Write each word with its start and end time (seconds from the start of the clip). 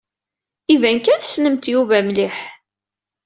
Iban 0.73 0.97
kan 0.99 1.19
tessnemt 1.19 1.65
Yuba 1.73 1.97
mliḥ. 2.07 2.37